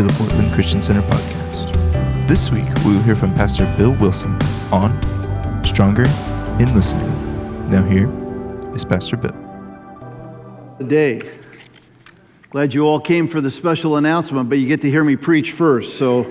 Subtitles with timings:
[0.00, 2.26] to the Portland Christian Center podcast.
[2.26, 4.32] This week, we will hear from Pastor Bill Wilson
[4.72, 4.98] on
[5.62, 6.06] Stronger
[6.58, 7.06] in Listening.
[7.68, 8.08] Now, here
[8.74, 9.36] is Pastor Bill.
[10.86, 11.20] Day.
[12.48, 15.52] Glad you all came for the special announcement, but you get to hear me preach
[15.52, 16.22] first, so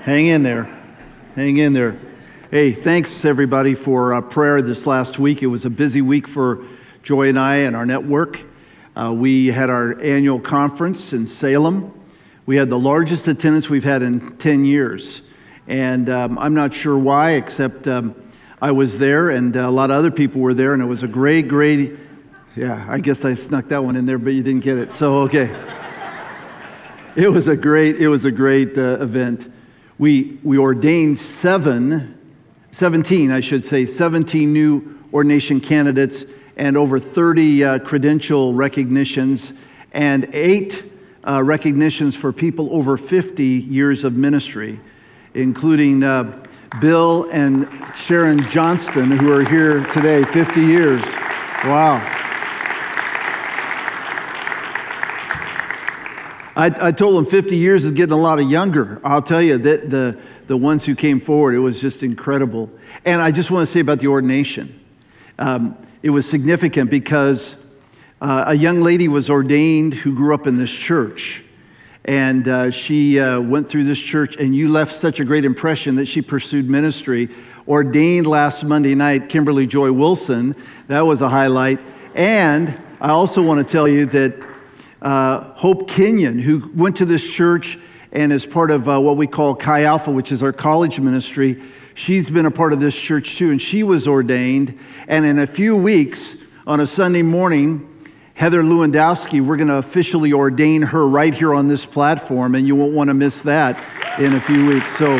[0.00, 0.64] hang in there.
[1.34, 1.98] Hang in there.
[2.50, 5.42] Hey, thanks everybody for uh, prayer this last week.
[5.42, 6.64] It was a busy week for
[7.02, 8.40] Joy and I and our network.
[8.96, 11.99] Uh, we had our annual conference in Salem.
[12.50, 15.22] We had the largest attendance we've had in 10 years.
[15.68, 18.16] And um, I'm not sure why, except um,
[18.60, 21.06] I was there and a lot of other people were there, and it was a
[21.06, 21.92] great, great.
[22.56, 24.92] Yeah, I guess I snuck that one in there, but you didn't get it.
[24.92, 25.54] So, okay.
[27.14, 29.48] it was a great, it was a great uh, event.
[29.98, 32.18] We, we ordained seven,
[32.72, 36.24] 17, I should say, 17 new ordination candidates
[36.56, 39.52] and over 30 uh, credential recognitions
[39.92, 40.89] and eight
[41.26, 44.80] uh, recognitions for people over 50 years of ministry,
[45.34, 46.42] including uh,
[46.80, 51.02] Bill and Sharon Johnston, who are here today, 50 years.
[51.64, 51.96] Wow.
[56.56, 59.00] I, I, told them 50 years is getting a lot of younger.
[59.04, 62.70] I'll tell you that the, the ones who came forward, it was just incredible.
[63.04, 64.78] And I just want to say about the ordination.
[65.38, 67.56] Um, it was significant because
[68.20, 71.42] uh, a young lady was ordained who grew up in this church.
[72.04, 75.96] And uh, she uh, went through this church, and you left such a great impression
[75.96, 77.28] that she pursued ministry.
[77.68, 80.56] Ordained last Monday night, Kimberly Joy Wilson.
[80.88, 81.78] That was a highlight.
[82.14, 84.34] And I also want to tell you that
[85.02, 87.78] uh, Hope Kenyon, who went to this church
[88.12, 91.60] and is part of uh, what we call Chi Alpha, which is our college ministry,
[92.00, 94.78] She's been a part of this church too, and she was ordained.
[95.06, 97.89] And in a few weeks, on a Sunday morning,
[98.40, 102.74] Heather Lewandowski, we're going to officially ordain her right here on this platform, and you
[102.74, 103.76] won't want to miss that
[104.18, 104.96] in a few weeks.
[104.96, 105.12] So,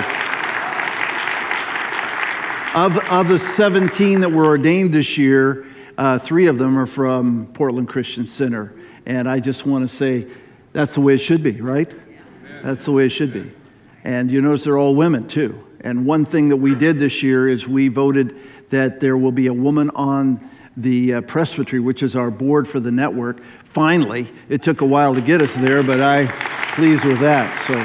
[2.75, 5.67] of, of the 17 that were ordained this year,
[5.99, 8.73] uh, three of them are from Portland Christian Center.
[9.05, 10.27] And I just want to say
[10.73, 11.93] that's the way it should be, right?
[12.63, 13.53] That's the way it should be.
[14.03, 15.63] And you notice they're all women, too.
[15.83, 18.35] And one thing that we did this year is we voted
[18.71, 20.41] that there will be a woman on
[20.77, 23.43] the uh, presbytery, which is our board for the network.
[23.65, 26.29] Finally, it took a while to get us there, but I'm
[26.75, 27.53] pleased with that.
[27.67, 27.83] So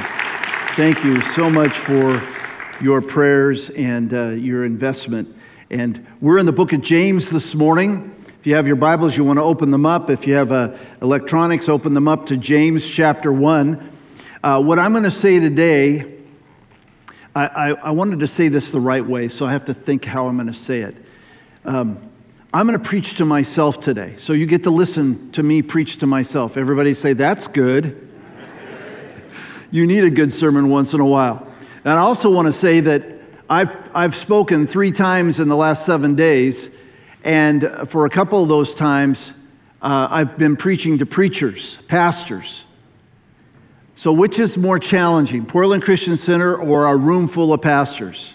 [0.76, 2.22] thank you so much for
[2.82, 5.36] your prayers and uh, your investment.
[5.70, 8.12] And we're in the book of James this morning.
[8.40, 10.10] If you have your Bibles, you want to open them up.
[10.10, 13.92] If you have uh, electronics, open them up to James chapter 1.
[14.44, 16.16] Uh, what I'm going to say today
[17.36, 20.06] I, I, I, wanted to say this the right way, so I have to think
[20.06, 20.96] how I'm going to say it.
[21.66, 21.98] Um,
[22.56, 24.16] I'm going to preach to myself today.
[24.16, 26.56] So you get to listen to me preach to myself.
[26.56, 28.08] Everybody say, That's good.
[29.72, 31.46] you need a good sermon once in a while.
[31.84, 33.04] And I also want to say that
[33.50, 36.74] I've, I've spoken three times in the last seven days,
[37.26, 39.34] and for a couple of those times,
[39.82, 42.64] uh, I've been preaching to preachers, pastors.
[43.98, 48.34] So, which is more challenging, Portland Christian Center or a room full of pastors?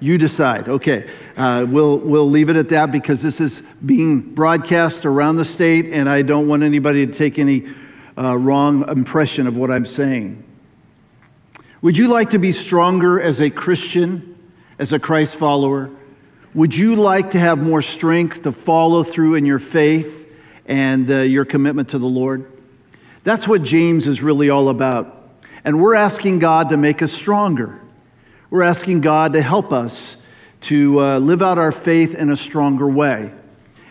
[0.00, 0.68] You decide.
[0.68, 5.44] Okay, uh, we'll, we'll leave it at that because this is being broadcast around the
[5.44, 7.68] state, and I don't want anybody to take any
[8.16, 10.42] uh, wrong impression of what I'm saying.
[11.82, 14.38] Would you like to be stronger as a Christian,
[14.78, 15.90] as a Christ follower?
[16.54, 20.26] Would you like to have more strength to follow through in your faith
[20.66, 22.50] and uh, your commitment to the Lord?
[23.22, 25.30] That's what James is really all about.
[25.64, 27.80] And we're asking God to make us stronger.
[28.50, 30.16] We're asking God to help us
[30.62, 33.32] to uh, live out our faith in a stronger way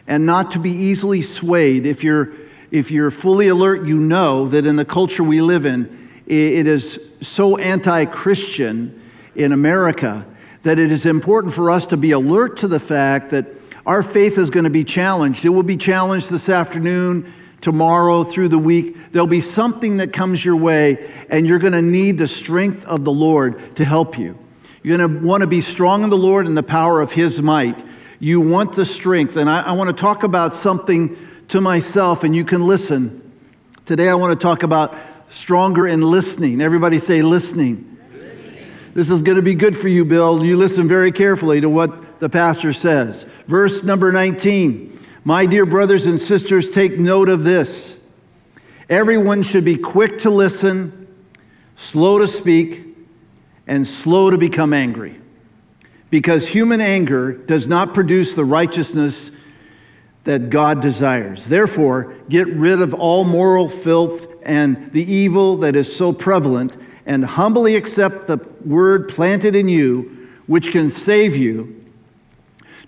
[0.06, 1.86] and not to be easily swayed.
[1.86, 2.34] If you're,
[2.70, 7.10] if you're fully alert, you know that in the culture we live in, it is
[7.22, 9.02] so anti Christian
[9.34, 10.26] in America
[10.64, 13.46] that it is important for us to be alert to the fact that
[13.86, 15.46] our faith is going to be challenged.
[15.46, 17.32] It will be challenged this afternoon
[17.62, 19.12] tomorrow, through the week.
[19.12, 23.06] There'll be something that comes your way, and you're going to need the strength of
[23.06, 24.38] the Lord to help you.
[24.82, 27.42] You're going to want to be strong in the Lord and the power of His
[27.42, 27.84] might.
[28.20, 29.36] You want the strength.
[29.36, 31.18] And I, I want to talk about something
[31.50, 33.32] to myself, and you can listen.
[33.86, 34.96] Today, I want to talk about
[35.30, 36.62] stronger in listening.
[36.62, 37.98] Everybody say listening.
[38.12, 38.66] listening.
[38.94, 40.44] This is going to be good for you, Bill.
[40.46, 43.24] You listen very carefully to what the pastor says.
[43.48, 44.98] Verse number 19.
[45.24, 48.02] My dear brothers and sisters, take note of this.
[48.90, 51.08] Everyone should be quick to listen,
[51.76, 52.89] slow to speak,
[53.70, 55.22] and slow to become angry.
[56.10, 59.30] Because human anger does not produce the righteousness
[60.24, 61.46] that God desires.
[61.46, 66.76] Therefore, get rid of all moral filth and the evil that is so prevalent,
[67.06, 71.86] and humbly accept the word planted in you, which can save you,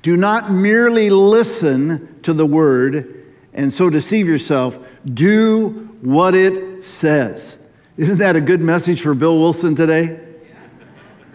[0.01, 3.23] do not merely listen to the word
[3.53, 4.79] and so deceive yourself.
[5.05, 7.59] Do what it says.
[7.97, 10.30] Isn't that a good message for Bill Wilson today?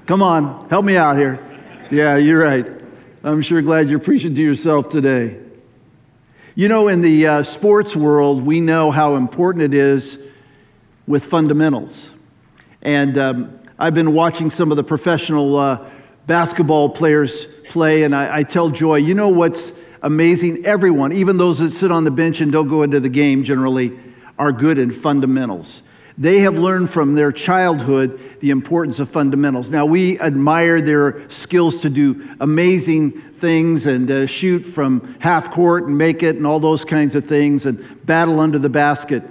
[0.07, 1.45] Come on, help me out here.
[1.91, 2.65] Yeah, you're right.
[3.25, 5.37] I'm sure glad you're preaching to yourself today.
[6.55, 10.17] You know, in the uh, sports world, we know how important it is
[11.09, 12.11] with fundamentals.
[12.83, 15.91] And um, I've been watching some of the professional uh,
[16.29, 19.73] basketball players play, and I, I tell Joy, you know what's
[20.03, 20.65] amazing?
[20.65, 23.99] Everyone, even those that sit on the bench and don't go into the game generally,
[24.39, 25.83] are good in fundamentals.
[26.19, 29.71] They have learned from their childhood the importance of fundamentals.
[29.71, 35.85] Now, we admire their skills to do amazing things and uh, shoot from half court
[35.85, 39.23] and make it and all those kinds of things and battle under the basket.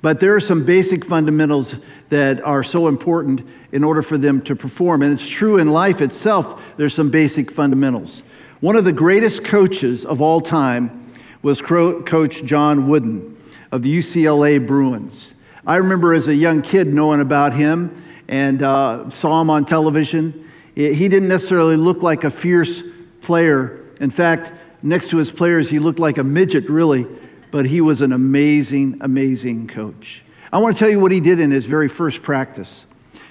[0.00, 1.74] But there are some basic fundamentals
[2.08, 5.02] that are so important in order for them to perform.
[5.02, 8.22] And it's true in life itself, there's some basic fundamentals.
[8.60, 11.04] One of the greatest coaches of all time
[11.42, 13.36] was Coach John Wooden
[13.72, 15.34] of the UCLA Bruins.
[15.68, 17.94] I remember as a young kid knowing about him
[18.26, 20.50] and uh, saw him on television.
[20.74, 22.82] He didn't necessarily look like a fierce
[23.20, 23.84] player.
[24.00, 24.50] In fact,
[24.82, 27.06] next to his players, he looked like a midget, really,
[27.50, 30.24] but he was an amazing, amazing coach.
[30.50, 32.86] I want to tell you what he did in his very first practice.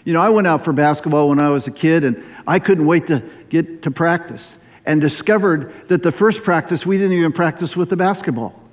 [0.06, 2.86] You know, I went out for basketball when I was a kid, and I couldn't
[2.86, 7.76] wait to get to practice and discovered that the first practice, we didn't even practice
[7.76, 8.64] with the basketball.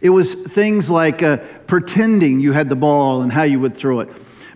[0.00, 1.38] It was things like uh,
[1.70, 4.08] pretending you had the ball and how you would throw it.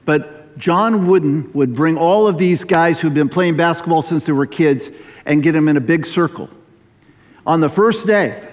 [0.05, 4.33] But John Wooden would bring all of these guys who'd been playing basketball since they
[4.33, 4.91] were kids
[5.25, 6.51] and get them in a big circle.
[7.47, 8.47] On the first day,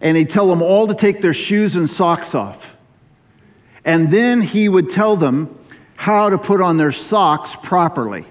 [0.00, 2.76] and he'd tell them all to take their shoes and socks off.
[3.84, 5.58] And then he would tell them
[5.96, 8.26] how to put on their socks properly.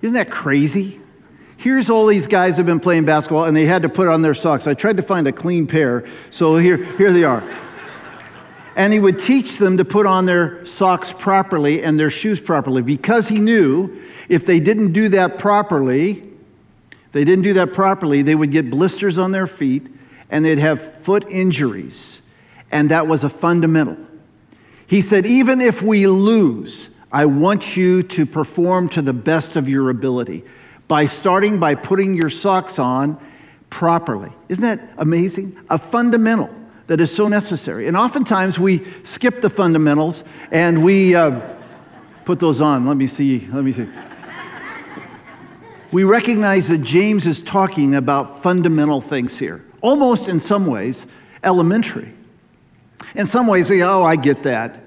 [0.00, 1.00] Isn't that crazy?
[1.56, 4.34] Here's all these guys have been playing basketball and they had to put on their
[4.34, 4.68] socks.
[4.68, 7.42] I tried to find a clean pair, so here, here they are.
[8.80, 12.80] And he would teach them to put on their socks properly and their shoes properly
[12.80, 16.22] because he knew if they didn't do that properly,
[17.12, 19.86] they didn't do that properly, they would get blisters on their feet
[20.30, 22.22] and they'd have foot injuries.
[22.72, 23.98] And that was a fundamental.
[24.86, 29.68] He said, even if we lose, I want you to perform to the best of
[29.68, 30.42] your ability
[30.88, 33.20] by starting by putting your socks on
[33.68, 34.32] properly.
[34.48, 35.54] Isn't that amazing?
[35.68, 36.48] A fundamental
[36.90, 37.86] that is so necessary.
[37.86, 41.40] And oftentimes we skip the fundamentals and we uh,
[42.24, 42.84] put those on.
[42.84, 43.46] Let me see.
[43.52, 43.86] Let me see.
[45.92, 51.06] we recognize that James is talking about fundamental things here, almost in some ways
[51.44, 52.12] elementary.
[53.14, 54.82] In some ways, oh, I get that.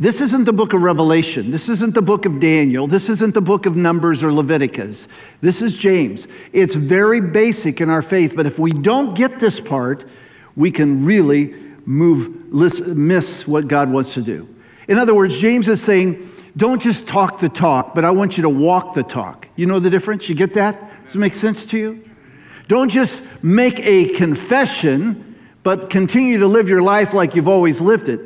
[0.00, 1.52] This isn't the book of Revelation.
[1.52, 2.88] This isn't the book of Daniel.
[2.88, 5.06] This isn't the book of Numbers or Leviticus.
[5.42, 6.26] This is James.
[6.52, 10.04] It's very basic in our faith, but if we don't get this part,
[10.56, 11.54] we can really
[11.84, 12.52] move,
[12.96, 14.48] miss what God wants to do.
[14.88, 18.42] In other words, James is saying, don't just talk the talk, but I want you
[18.42, 19.46] to walk the talk.
[19.56, 20.28] You know the difference?
[20.28, 21.04] You get that?
[21.04, 22.08] Does it make sense to you?
[22.66, 28.08] Don't just make a confession, but continue to live your life like you've always lived
[28.08, 28.20] it.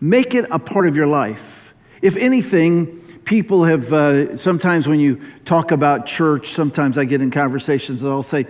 [0.00, 1.74] Make it a part of your life.
[2.02, 7.30] If anything, people have, uh, sometimes when you talk about church, sometimes I get in
[7.30, 8.46] conversations and I'll say,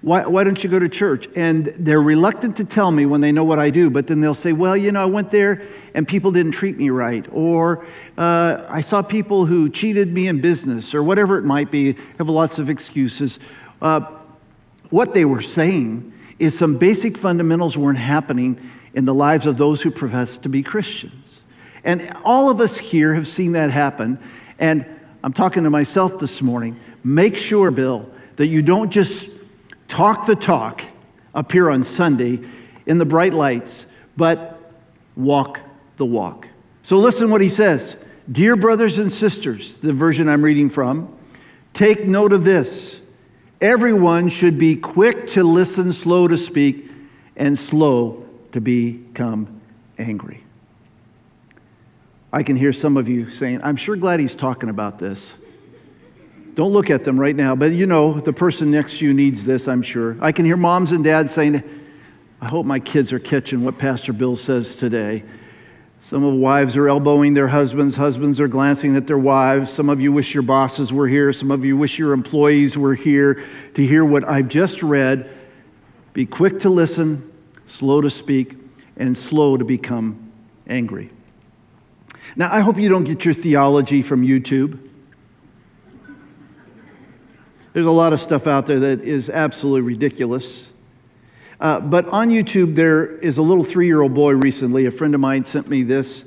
[0.00, 1.28] why, why don't you go to church?
[1.34, 4.34] And they're reluctant to tell me when they know what I do, but then they'll
[4.34, 5.62] say, well, you know, I went there
[5.94, 7.84] and people didn't treat me right, or
[8.16, 12.28] uh, I saw people who cheated me in business, or whatever it might be, have
[12.28, 13.40] lots of excuses.
[13.82, 14.00] Uh,
[14.90, 18.60] what they were saying is some basic fundamentals weren't happening
[18.94, 21.40] in the lives of those who profess to be Christians.
[21.84, 24.18] And all of us here have seen that happen.
[24.58, 24.86] And
[25.24, 26.78] I'm talking to myself this morning.
[27.02, 29.37] Make sure, Bill, that you don't just
[29.88, 30.82] talk the talk
[31.34, 32.40] up here on Sunday
[32.86, 34.60] in the bright lights, but
[35.16, 35.60] walk
[35.96, 36.48] the walk.
[36.82, 37.96] So listen what he says.
[38.30, 41.14] Dear brothers and sisters, the version I'm reading from,
[41.72, 43.00] take note of this.
[43.60, 46.90] Everyone should be quick to listen, slow to speak,
[47.36, 49.60] and slow to become
[49.98, 50.42] angry.
[52.32, 55.34] I can hear some of you saying, I'm sure glad he's talking about this.
[56.58, 59.44] Don't look at them right now, but you know, the person next to you needs
[59.44, 60.16] this, I'm sure.
[60.20, 61.62] I can hear moms and dads saying,
[62.40, 65.22] I hope my kids are catching what Pastor Bill says today.
[66.00, 69.70] Some of wives are elbowing their husbands, husbands are glancing at their wives.
[69.70, 72.96] Some of you wish your bosses were here, some of you wish your employees were
[72.96, 75.30] here to hear what I've just read.
[76.12, 77.32] Be quick to listen,
[77.68, 78.56] slow to speak,
[78.96, 80.32] and slow to become
[80.66, 81.10] angry.
[82.34, 84.87] Now, I hope you don't get your theology from YouTube.
[87.72, 90.68] There's a lot of stuff out there that is absolutely ridiculous.
[91.60, 94.86] Uh, but on YouTube, there is a little three year old boy recently.
[94.86, 96.24] A friend of mine sent me this.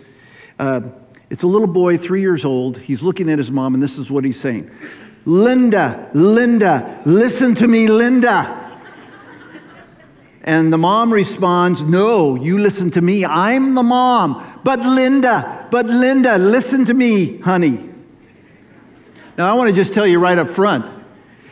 [0.60, 0.82] Uh,
[1.30, 2.78] it's a little boy, three years old.
[2.78, 4.70] He's looking at his mom, and this is what he's saying
[5.26, 8.58] Linda, Linda, listen to me, Linda.
[10.44, 13.26] And the mom responds, No, you listen to me.
[13.26, 14.60] I'm the mom.
[14.64, 17.90] But Linda, but Linda, listen to me, honey.
[19.38, 21.01] Now, I want to just tell you right up front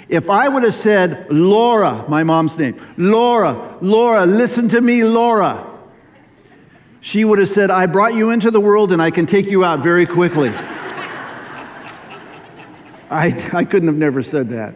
[0.10, 5.66] if I would have said, Laura, my mom's name, Laura, Laura, listen to me, Laura,
[7.00, 9.64] she would have said, I brought you into the world and I can take you
[9.64, 10.50] out very quickly.
[13.10, 14.76] I, I couldn't have never said that.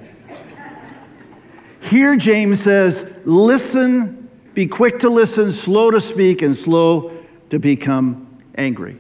[1.82, 7.12] Here, James says, listen, be quick to listen, slow to speak, and slow
[7.50, 8.98] to become angry.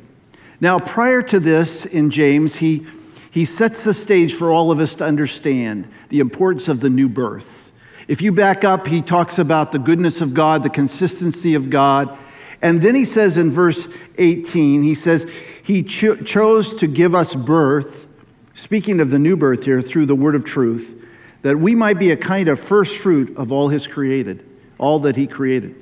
[0.59, 2.85] Now, prior to this in James, he,
[3.33, 7.09] he sets the stage for all of us to understand the importance of the new
[7.09, 7.71] birth.
[8.07, 12.15] If you back up, he talks about the goodness of God, the consistency of God.
[12.61, 13.87] And then he says in verse
[14.19, 15.27] 18, he says,
[15.63, 18.05] He cho- chose to give us birth,
[18.53, 21.03] speaking of the new birth here, through the word of truth,
[21.41, 24.47] that we might be a kind of first fruit of all His created,
[24.77, 25.75] all that He created.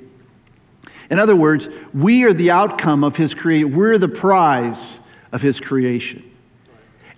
[1.10, 5.00] In other words, we are the outcome of His creation, we're the prize
[5.32, 6.30] of His creation.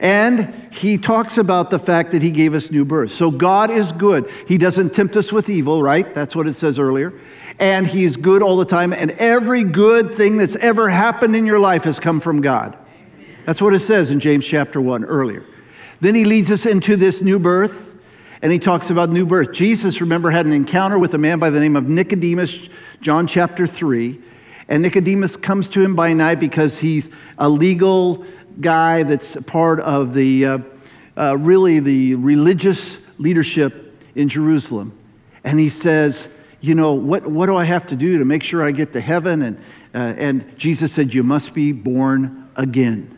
[0.05, 3.11] And he talks about the fact that he gave us new birth.
[3.11, 4.31] So God is good.
[4.47, 6.15] He doesn't tempt us with evil, right?
[6.15, 7.15] That's what it says earlier.
[7.59, 8.93] And he's good all the time.
[8.93, 12.77] And every good thing that's ever happened in your life has come from God.
[13.47, 15.43] That's what it says in James chapter 1 earlier.
[16.03, 17.95] Then he leads us into this new birth
[18.43, 19.53] and he talks about new birth.
[19.53, 22.69] Jesus, remember, had an encounter with a man by the name of Nicodemus,
[23.01, 24.21] John chapter 3.
[24.69, 27.09] And Nicodemus comes to him by night because he's
[27.39, 28.25] a legal
[28.61, 30.59] guy that's part of the uh,
[31.17, 34.97] uh, really the religious leadership in Jerusalem.
[35.45, 36.29] And he says,
[36.61, 39.01] You know, what, what do I have to do to make sure I get to
[39.01, 39.43] heaven?
[39.43, 39.59] And,
[39.95, 43.11] uh, and Jesus said, You must be born again.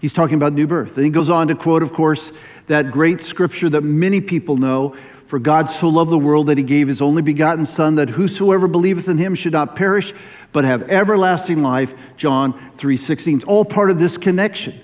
[0.00, 0.96] He's talking about new birth.
[0.96, 2.30] And he goes on to quote, of course,
[2.66, 6.64] that great scripture that many people know For God so loved the world that he
[6.64, 10.12] gave his only begotten Son, that whosoever believeth in him should not perish,
[10.52, 11.94] but have everlasting life.
[12.16, 13.36] John 3:16.
[13.36, 14.74] It's all part of this connection.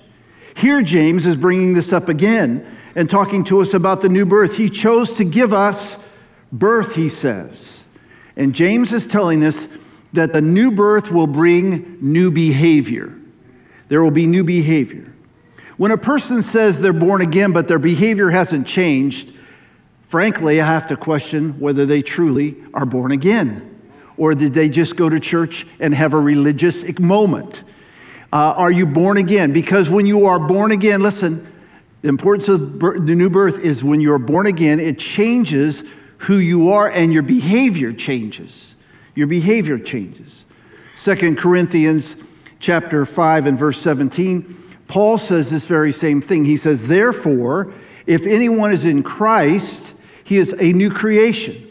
[0.55, 4.57] Here, James is bringing this up again and talking to us about the new birth.
[4.57, 6.07] He chose to give us
[6.51, 7.83] birth, he says.
[8.35, 9.67] And James is telling us
[10.13, 13.13] that the new birth will bring new behavior.
[13.87, 15.13] There will be new behavior.
[15.77, 19.31] When a person says they're born again, but their behavior hasn't changed,
[20.11, 23.67] frankly, I have to question whether they truly are born again.
[24.17, 27.63] Or did they just go to church and have a religious moment?
[28.33, 29.53] Uh, are you born again?
[29.53, 31.47] Because when you are born again, listen,
[32.01, 35.81] the importance of the new birth is when you're born again, it changes
[36.17, 38.75] who you are and your behavior changes.
[39.15, 40.45] Your behavior changes.
[40.97, 42.21] Second Corinthians
[42.59, 44.57] chapter 5 and verse 17
[44.91, 46.43] Paul says this very same thing.
[46.43, 47.71] He says, Therefore,
[48.05, 49.90] if anyone is in Christ,
[50.23, 51.67] he is a new creation.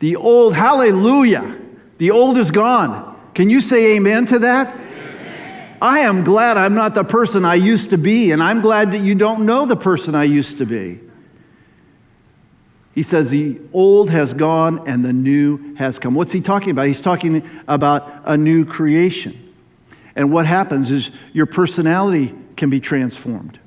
[0.00, 1.56] The old, hallelujah,
[1.98, 3.18] the old is gone.
[3.34, 4.74] Can you say amen to that?
[4.74, 5.76] Amen.
[5.80, 9.00] I am glad I'm not the person I used to be, and I'm glad that
[9.00, 11.00] you don't know the person I used to be.
[12.94, 16.14] He says the old has gone and the new has come.
[16.14, 16.86] What's he talking about?
[16.86, 19.54] He's talking about a new creation.
[20.16, 23.58] And what happens is your personality can be transformed.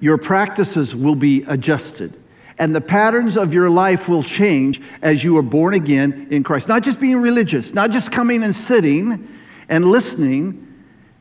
[0.00, 2.14] Your practices will be adjusted.
[2.58, 6.68] And the patterns of your life will change as you are born again in Christ.
[6.68, 9.28] Not just being religious, not just coming and sitting
[9.68, 10.60] and listening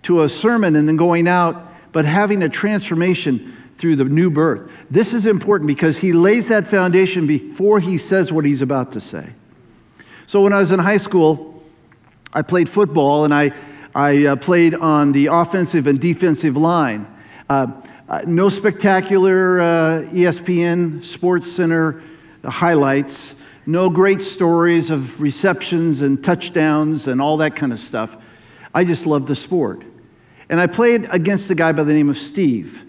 [0.04, 4.72] to a sermon and then going out, but having a transformation through the new birth.
[4.92, 9.02] This is important because he lays that foundation before he says what he's about to
[9.02, 9.34] say.
[10.28, 11.64] So when I was in high school,
[12.32, 13.54] I played football and I
[13.96, 17.06] I uh, played on the offensive and defensive line.
[17.48, 17.68] Uh,
[18.14, 19.66] uh no spectacular uh,
[20.12, 22.04] ESPN Sports Center
[22.46, 23.34] highlights,
[23.66, 28.16] no great stories of receptions and touchdowns and all that kind of stuff.
[28.72, 29.84] I just loved the sport.
[30.48, 32.86] And I played against a guy by the name of Steve.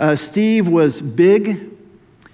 [0.00, 1.70] Uh, Steve was big,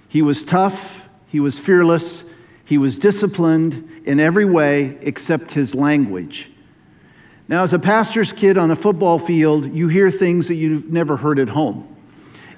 [0.07, 2.23] he was tough, he was fearless,
[2.63, 6.49] he was disciplined in every way except his language.
[7.49, 11.17] Now, as a pastor's kid on a football field, you hear things that you've never
[11.17, 11.97] heard at home.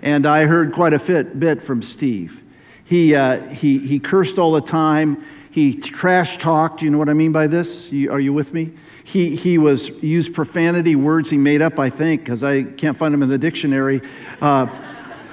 [0.02, 2.42] And I heard quite a fit, bit from Steve.
[2.84, 5.24] He, uh, he, he cursed all the time.
[5.52, 6.82] he trash talked.
[6.82, 7.92] You know what I mean by this?
[7.92, 8.72] You, are you with me?
[9.04, 13.14] He, he was used profanity, words he made up, I think, because I can't find
[13.14, 14.02] them in the dictionary.
[14.42, 14.68] Uh,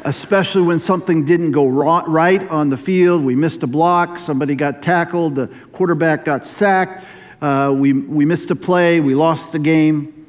[0.04, 3.24] especially when something didn't go right on the field.
[3.24, 7.04] We missed a block, somebody got tackled, the quarterback got sacked,
[7.42, 10.26] uh, we, we missed a play, we lost the game.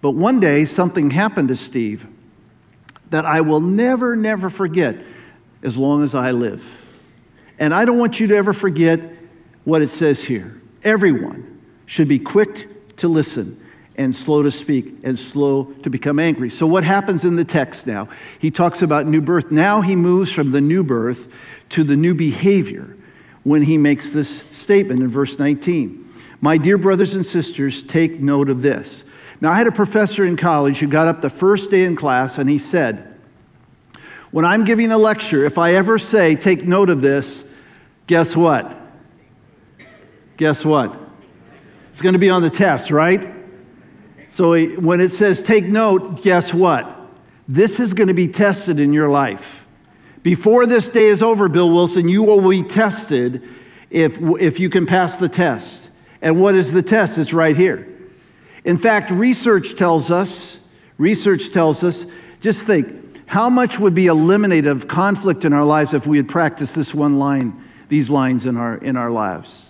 [0.00, 2.06] But one day, something happened to Steve
[3.12, 4.96] that I will never, never forget
[5.62, 6.64] as long as I live.
[7.58, 9.00] And I don't want you to ever forget
[9.64, 10.60] what it says here.
[10.82, 13.58] Everyone should be quick to listen
[13.96, 16.48] and slow to speak and slow to become angry.
[16.48, 18.08] So, what happens in the text now?
[18.38, 19.52] He talks about new birth.
[19.52, 21.28] Now he moves from the new birth
[21.70, 22.96] to the new behavior
[23.44, 26.10] when he makes this statement in verse 19.
[26.40, 29.04] My dear brothers and sisters, take note of this.
[29.42, 32.38] Now, I had a professor in college who got up the first day in class
[32.38, 33.12] and he said,
[34.30, 37.50] When I'm giving a lecture, if I ever say, take note of this,
[38.06, 38.72] guess what?
[40.36, 40.96] Guess what?
[41.90, 43.34] It's going to be on the test, right?
[44.30, 46.96] So when it says take note, guess what?
[47.48, 49.66] This is going to be tested in your life.
[50.22, 53.42] Before this day is over, Bill Wilson, you will be tested
[53.90, 55.90] if, if you can pass the test.
[56.20, 57.18] And what is the test?
[57.18, 57.91] It's right here.
[58.64, 60.58] In fact, research tells us,
[60.98, 62.06] research tells us,
[62.40, 66.28] just think, how much would be eliminated of conflict in our lives if we had
[66.28, 69.68] practiced this one line, these lines in our, in our lives?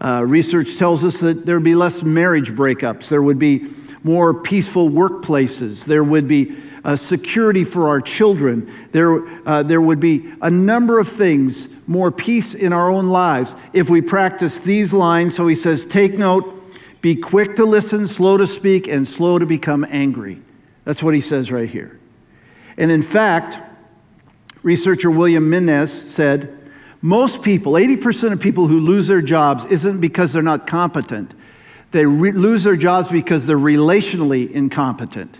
[0.00, 3.68] Uh, research tells us that there would be less marriage breakups, there would be
[4.02, 10.00] more peaceful workplaces, there would be uh, security for our children, there, uh, there would
[10.00, 14.92] be a number of things, more peace in our own lives if we practice these
[14.92, 15.34] lines.
[15.34, 16.53] So he says, Take note,
[17.04, 20.40] be quick to listen, slow to speak, and slow to become angry.
[20.84, 22.00] That's what he says right here.
[22.78, 23.58] And in fact,
[24.62, 26.58] researcher William Minnes said,
[27.02, 31.34] most people, 80% of people who lose their jobs, isn't because they're not competent.
[31.90, 35.38] They re- lose their jobs because they're relationally incompetent.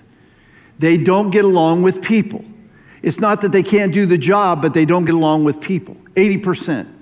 [0.78, 2.44] They don't get along with people.
[3.00, 5.96] It's not that they can't do the job, but they don't get along with people.
[6.14, 6.93] 80%.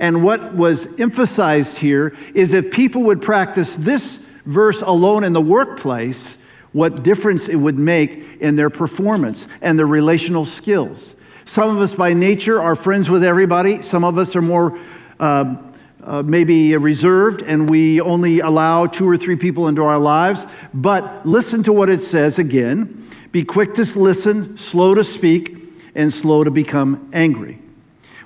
[0.00, 5.42] And what was emphasized here is if people would practice this verse alone in the
[5.42, 11.14] workplace, what difference it would make in their performance and their relational skills.
[11.44, 13.82] Some of us, by nature, are friends with everybody.
[13.82, 14.78] Some of us are more
[15.18, 15.56] uh,
[16.02, 20.46] uh, maybe reserved and we only allow two or three people into our lives.
[20.72, 25.56] But listen to what it says again be quick to listen, slow to speak,
[25.94, 27.60] and slow to become angry.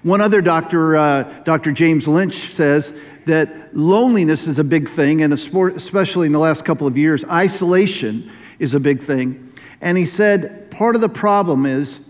[0.04, 1.72] One other doctor, uh, Dr.
[1.72, 6.86] James Lynch, says that loneliness is a big thing, and especially in the last couple
[6.86, 9.52] of years, isolation is a big thing.
[9.80, 12.06] And he said part of the problem is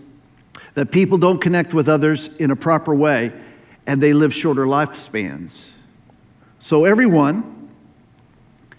[0.73, 3.31] that people don't connect with others in a proper way
[3.87, 5.69] and they live shorter lifespans.
[6.59, 7.69] So, everyone,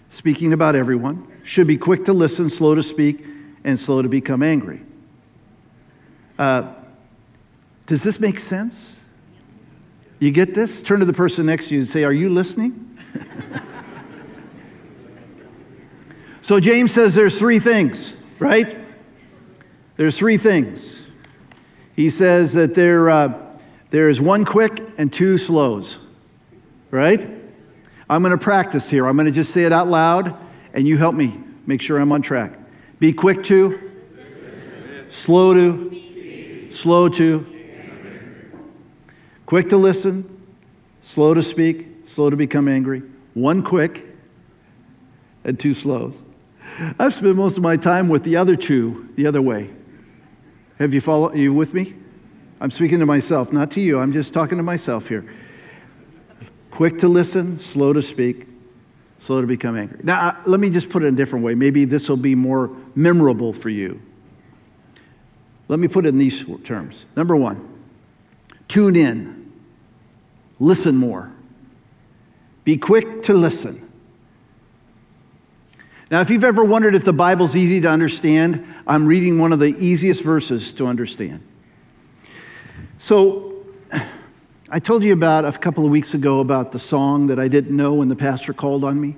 [0.09, 3.25] speaking about everyone, should be quick to listen, slow to speak,
[3.63, 4.81] and slow to become angry.
[6.37, 6.73] Uh,
[7.87, 8.96] does this make sense?
[10.19, 10.81] You get this?
[10.81, 12.97] Turn to the person next to you and say, Are you listening?
[16.41, 18.77] so, James says there's three things, right?
[19.95, 21.01] There's three things.
[21.95, 23.39] He says that there, uh,
[23.89, 25.99] there is one quick and two slows,
[26.91, 27.27] right?
[28.09, 29.07] I'm going to practice here.
[29.07, 30.35] I'm going to just say it out loud,
[30.73, 32.53] and you help me make sure I'm on track.
[32.99, 33.91] Be quick to,
[35.09, 37.56] slow to, slow to,
[39.47, 40.47] quick to listen,
[41.01, 43.01] slow to speak, slow to become angry.
[43.33, 44.05] One quick
[45.43, 46.21] and two slows.
[46.99, 49.71] I've spent most of my time with the other two the other way.
[50.77, 51.95] Have you follow you with me?
[52.59, 53.99] I'm speaking to myself, not to you.
[53.99, 55.25] I'm just talking to myself here.
[56.71, 58.47] Quick to listen, slow to speak,
[59.19, 59.99] slow to become angry.
[60.03, 61.55] Now, uh, let me just put it in a different way.
[61.55, 64.01] Maybe this will be more memorable for you.
[65.67, 67.05] Let me put it in these terms.
[67.15, 67.67] Number one,
[68.67, 69.36] tune in,
[70.59, 71.31] listen more,
[72.63, 73.83] be quick to listen.
[76.09, 79.59] Now, if you've ever wondered if the Bible's easy to understand, I'm reading one of
[79.59, 81.45] the easiest verses to understand.
[82.97, 83.65] So,
[84.69, 87.75] I told you about a couple of weeks ago about the song that I didn't
[87.75, 89.15] know when the pastor called on me.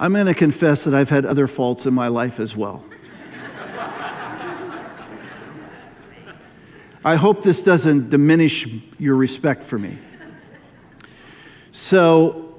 [0.00, 2.84] I'm going to confess that I've had other faults in my life as well.
[7.08, 8.68] I hope this doesn't diminish
[8.98, 9.98] your respect for me.
[11.72, 12.54] So,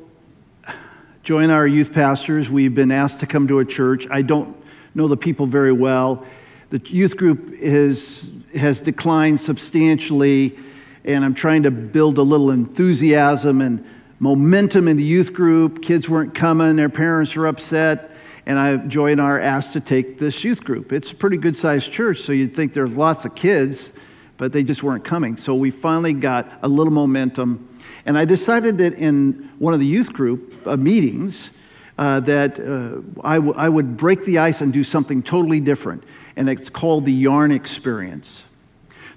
[1.22, 2.50] join our youth pastors.
[2.50, 4.08] We've been asked to come to a church.
[4.10, 4.58] I don't
[4.96, 6.26] know the people very well.
[6.70, 10.58] The youth group is, has declined substantially,
[11.06, 13.86] and I'm trying to build a little enthusiasm and
[14.18, 15.84] momentum in the youth group.
[15.84, 18.10] Kids weren't coming, their parents were upset,
[18.48, 20.92] and I, Joy and I are asked to take this youth group.
[20.92, 23.92] It's a pretty good sized church, so you'd think there's lots of kids,
[24.40, 25.36] but they just weren't coming.
[25.36, 27.68] So we finally got a little momentum,
[28.06, 31.52] and I decided that in one of the youth group uh, meetings,
[32.00, 36.06] uh, that uh, I, w- I would break the ice and do something totally different.
[36.38, 38.46] And it's called the Yarn Experience.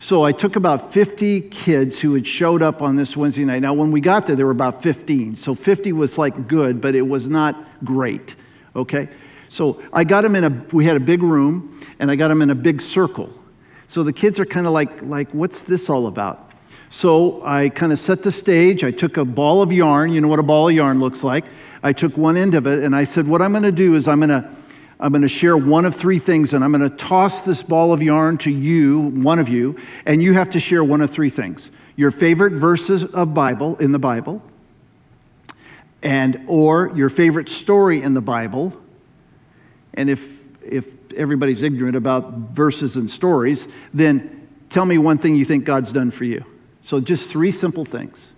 [0.00, 3.60] So I took about 50 kids who had showed up on this Wednesday night.
[3.62, 5.36] Now, when we got there, there were about 15.
[5.36, 7.54] So 50 was like good, but it was not
[7.84, 8.34] great.
[8.74, 9.08] Okay?
[9.48, 12.42] So I got them in a, we had a big room, and I got them
[12.42, 13.32] in a big circle.
[13.92, 16.50] So the kids are kind of like, like, what's this all about?
[16.88, 18.84] So I kind of set the stage.
[18.84, 20.14] I took a ball of yarn.
[20.14, 21.44] You know what a ball of yarn looks like.
[21.82, 24.08] I took one end of it, and I said, what I'm going to do is
[24.08, 24.48] I'm going to
[24.98, 27.92] I'm going to share one of three things, and I'm going to toss this ball
[27.92, 29.76] of yarn to you, one of you,
[30.06, 33.92] and you have to share one of three things your favorite verses of Bible in
[33.92, 34.40] the Bible,
[36.02, 38.72] and or your favorite story in the Bible.
[39.92, 45.44] And if, if everybody's ignorant about verses and stories, then tell me one thing you
[45.44, 46.44] think God's done for you.
[46.82, 48.32] So just three simple things.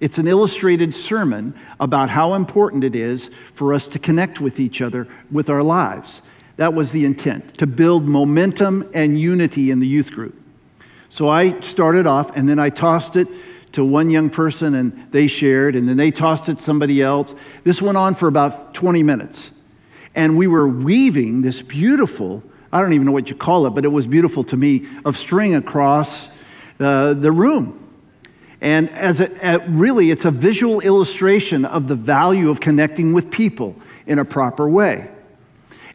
[0.00, 4.82] It's an illustrated sermon about how important it is for us to connect with each
[4.82, 6.20] other with our lives.
[6.56, 10.34] That was the intent, to build momentum and unity in the youth group.
[11.08, 13.28] So I started off and then I tossed it
[13.72, 17.34] to one young person and they shared, and then they tossed it to somebody else.
[17.62, 19.50] This went on for about 20 minutes.
[20.16, 23.84] And we were weaving this beautiful, I don't even know what you call it, but
[23.84, 26.30] it was beautiful to me, of string across
[26.80, 27.82] uh, the room.
[28.62, 33.30] And as a, a, really, it's a visual illustration of the value of connecting with
[33.30, 33.76] people
[34.06, 35.10] in a proper way.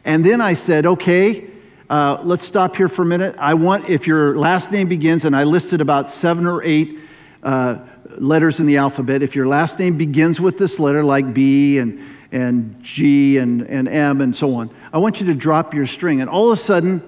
[0.04, 1.50] And then I said, okay,
[1.90, 3.34] uh, let's stop here for a minute.
[3.38, 6.96] I want, if your last name begins, and I listed about seven or eight
[7.42, 7.80] uh,
[8.18, 12.11] letters in the alphabet, if your last name begins with this letter, like B and,
[12.32, 16.20] and G and, and M and so on, I want you to drop your string.
[16.20, 17.02] And all of a sudden,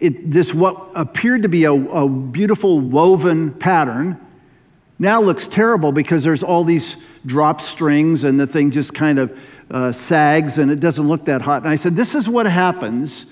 [0.00, 4.20] it, this what appeared to be a, a beautiful woven pattern
[4.98, 9.40] now looks terrible because there's all these drop strings and the thing just kind of
[9.70, 11.62] uh, sags and it doesn't look that hot.
[11.62, 13.26] And I said, This is what happens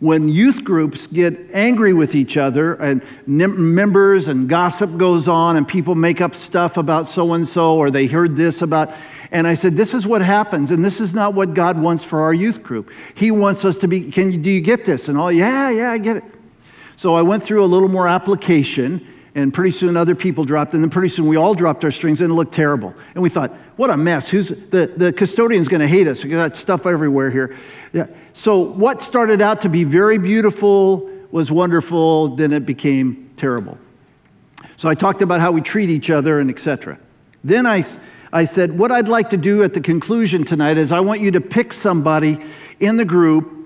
[0.00, 5.66] when youth groups get angry with each other and members and gossip goes on and
[5.66, 8.94] people make up stuff about so and so or they heard this about.
[9.30, 12.20] And I said, This is what happens, and this is not what God wants for
[12.20, 12.90] our youth group.
[13.14, 15.08] He wants us to be, can you, do you get this?
[15.08, 16.24] And all, yeah, yeah, I get it.
[16.96, 20.82] So I went through a little more application and pretty soon other people dropped, and
[20.82, 22.92] then pretty soon we all dropped our strings, and it looked terrible.
[23.14, 24.28] And we thought, what a mess.
[24.28, 26.24] Who's the, the custodian's going to hate us?
[26.24, 27.56] We got stuff everywhere here.
[27.92, 28.06] Yeah.
[28.32, 33.78] So what started out to be very beautiful was wonderful, then it became terrible.
[34.76, 36.98] So I talked about how we treat each other and etc.
[37.44, 37.84] Then I,
[38.32, 41.30] I said, what I'd like to do at the conclusion tonight is I want you
[41.32, 42.38] to pick somebody
[42.80, 43.58] in the group,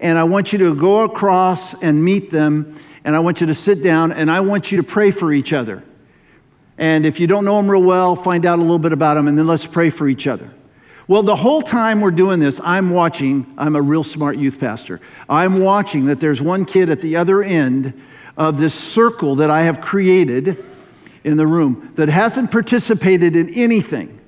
[0.00, 3.54] and I want you to go across and meet them and I want you to
[3.54, 5.82] sit down and I want you to pray for each other.
[6.78, 9.28] And if you don't know them real well, find out a little bit about them
[9.28, 10.50] and then let's pray for each other.
[11.06, 15.00] Well, the whole time we're doing this, I'm watching, I'm a real smart youth pastor.
[15.28, 18.00] I'm watching that there's one kid at the other end
[18.36, 20.64] of this circle that I have created
[21.24, 24.20] in the room that hasn't participated in anything.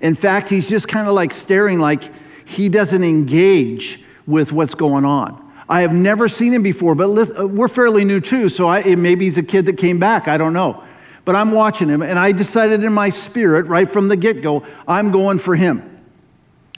[0.00, 2.02] In fact, he's just kind of like staring like
[2.44, 5.44] he doesn't engage with what's going on.
[5.68, 8.94] I have never seen him before, but listen, uh, we're fairly new too, so I,
[8.94, 10.26] maybe he's a kid that came back.
[10.26, 10.82] I don't know.
[11.26, 14.64] But I'm watching him, and I decided in my spirit, right from the get go,
[14.86, 16.02] I'm going for him.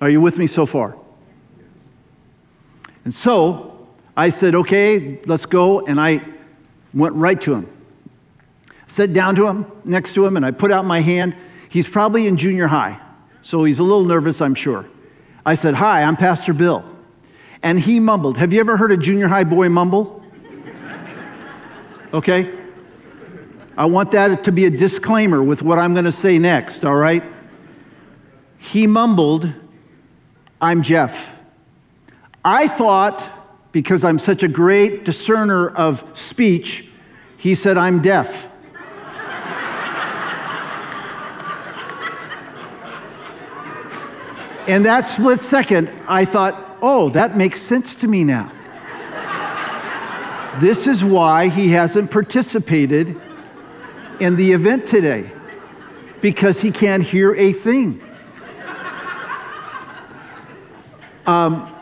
[0.00, 0.96] Are you with me so far?
[3.04, 5.86] And so I said, okay, let's go.
[5.86, 6.20] And I
[6.92, 7.68] went right to him.
[8.90, 11.36] Sat down to him, next to him, and I put out my hand.
[11.68, 13.00] He's probably in junior high,
[13.40, 14.86] so he's a little nervous, I'm sure.
[15.46, 16.84] I said, Hi, I'm Pastor Bill
[17.62, 18.38] and he mumbled.
[18.38, 20.18] Have you ever heard a junior high boy mumble?
[22.12, 22.52] Okay?
[23.78, 26.96] I want that to be a disclaimer with what I'm going to say next, all
[26.96, 27.22] right?
[28.58, 29.48] He mumbled,
[30.60, 31.38] I'm Jeff.
[32.44, 33.22] I thought,
[33.70, 36.90] because I'm such a great discerner of speech,
[37.36, 38.52] he said, I'm deaf.
[44.70, 48.52] In that split second, I thought, oh, that makes sense to me now.
[50.60, 53.20] this is why he hasn't participated
[54.20, 55.28] in the event today,
[56.20, 58.00] because he can't hear a thing.
[61.26, 61.74] Um,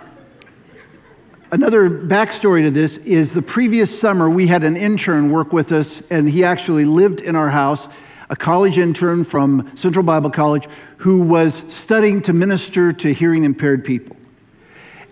[1.50, 6.10] another backstory to this is the previous summer we had an intern work with us,
[6.10, 7.86] and he actually lived in our house,
[8.30, 13.84] a college intern from Central Bible College who was studying to minister to hearing impaired
[13.84, 14.16] people.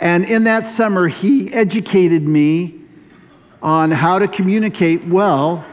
[0.00, 2.80] And in that summer, he educated me
[3.62, 5.64] on how to communicate well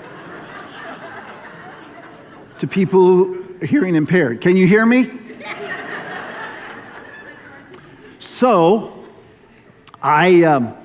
[2.60, 4.39] to people hearing impaired.
[4.39, 5.12] Can you hear me?
[8.19, 9.06] So,
[10.01, 10.75] I, um,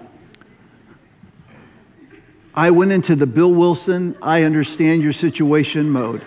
[2.55, 6.25] I went into the Bill Wilson, I understand your situation mode.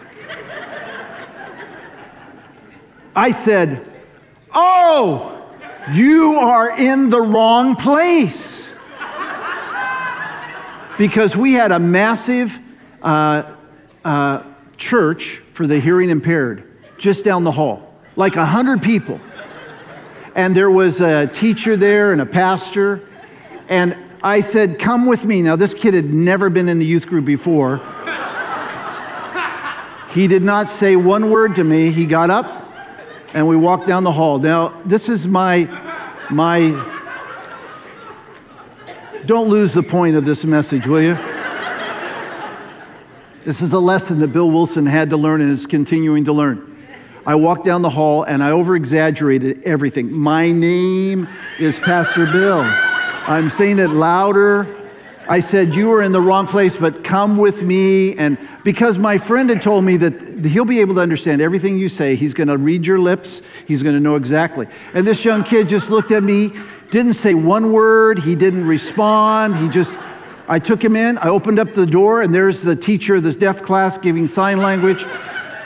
[3.16, 3.86] I said,
[4.54, 5.38] Oh,
[5.94, 8.72] you are in the wrong place.
[10.98, 12.60] because we had a massive
[13.02, 13.56] uh,
[14.06, 14.44] uh,
[14.78, 19.20] church for the hearing impaired just down the hall, like 100 people.
[20.36, 23.10] And there was a teacher there and a pastor.
[23.68, 25.42] And I said, Come with me.
[25.42, 27.82] Now, this kid had never been in the youth group before.
[30.12, 31.90] He did not say one word to me.
[31.90, 32.61] He got up
[33.34, 34.40] and we walked down the hall.
[34.40, 35.66] Now, this is my,
[36.30, 36.70] my,
[39.26, 41.18] don't lose the point of this message, will you?
[43.46, 46.68] This is a lesson that Bill Wilson had to learn and is continuing to learn.
[47.26, 50.12] I walked down the hall and I over exaggerated everything.
[50.12, 51.28] My name
[51.60, 52.62] is Pastor Bill.
[52.62, 54.81] I'm saying it louder.
[55.30, 58.16] I said, You are in the wrong place, but come with me.
[58.16, 61.90] And because my friend had told me that he'll be able to understand everything you
[61.90, 64.68] say, he's going to read your lips, he's going to know exactly.
[64.94, 66.52] And this young kid just looked at me,
[66.90, 69.56] didn't say one word, he didn't respond.
[69.58, 69.96] He just,
[70.48, 73.36] I took him in, I opened up the door, and there's the teacher of this
[73.36, 75.06] deaf class giving sign language.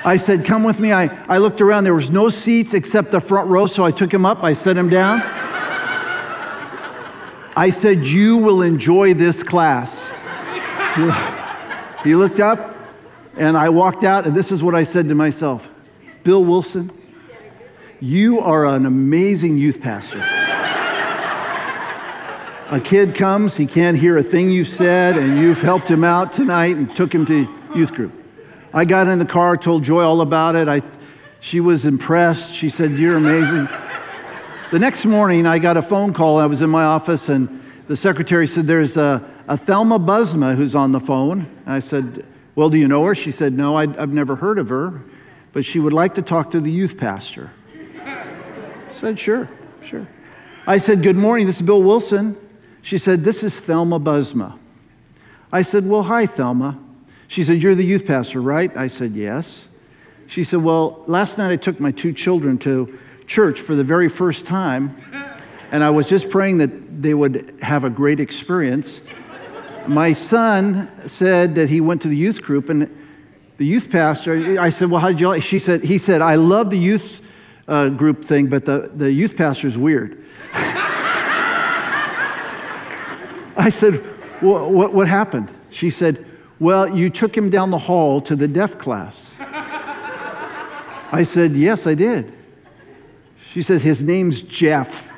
[0.04, 0.94] I said, Come with me.
[0.94, 4.14] I, I looked around, there was no seats except the front row, so I took
[4.14, 5.22] him up, I set him down.
[7.56, 10.12] I said, You will enjoy this class.
[12.04, 12.76] he looked up,
[13.38, 15.70] and I walked out, and this is what I said to myself
[16.24, 16.92] Bill Wilson,
[18.02, 20.20] you are an amazing youth pastor.
[22.70, 26.34] a kid comes, he can't hear a thing you said, and you've helped him out
[26.34, 28.12] tonight and took him to youth group.
[28.74, 30.68] I got in the car, told Joy all about it.
[30.68, 30.82] I,
[31.40, 32.54] she was impressed.
[32.54, 33.70] She said, You're amazing.
[34.72, 36.38] The next morning, I got a phone call.
[36.38, 40.76] I was in my office, and the secretary said, There's a, a Thelma Busma who's
[40.76, 41.48] on the phone.
[41.66, 42.26] I said,
[42.56, 43.14] well, do you know her?
[43.14, 45.02] She said, No, i have never heard of her,
[45.52, 47.52] but she would like to talk to the youth pastor.
[48.04, 49.50] I said, Sure,
[49.84, 50.08] sure.
[50.66, 52.38] I said, Good morning, this is Bill Wilson.
[52.82, 54.58] She said, This is Thelma Busma.
[55.52, 56.80] I said, Well, hi, Thelma.
[57.28, 58.76] She said, You're the youth pastor, right?
[58.76, 59.68] I said, Yes.
[60.28, 64.10] She said, Well, last night I took my two children to church for the very
[64.10, 64.96] first time,
[65.72, 69.02] and I was just praying that they would have a great experience
[69.88, 72.90] my son said that he went to the youth group and
[73.58, 75.44] the youth pastor, I said, Well, how did you like?
[75.44, 77.22] She said, He said, I love the youth
[77.68, 80.24] uh, group thing, but the, the youth pastor is weird.
[83.58, 84.04] I said,
[84.42, 85.50] well, what, what happened?
[85.70, 86.26] She said,
[86.60, 89.34] Well, you took him down the hall to the deaf class.
[89.40, 92.34] I said, Yes, I did.
[93.56, 95.10] She says, His name's Jeff,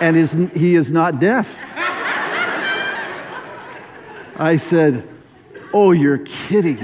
[0.00, 1.52] and his, he is not deaf.
[4.38, 5.04] I said,
[5.72, 6.78] Oh, you're kidding.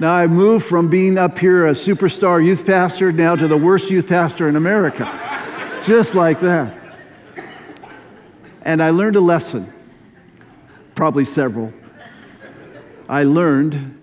[0.00, 3.88] now I moved from being up here a superstar youth pastor now to the worst
[3.88, 5.04] youth pastor in America.
[5.84, 6.76] Just like that.
[8.62, 9.68] And I learned a lesson,
[10.96, 11.72] probably several.
[13.08, 13.95] I learned,